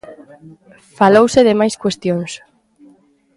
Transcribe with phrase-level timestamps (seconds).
[0.97, 2.31] Falouse de máis cuestións.